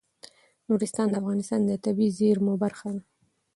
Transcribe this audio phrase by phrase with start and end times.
[0.67, 3.01] نورستان د افغانستان د طبیعي زیرمو برخه ده.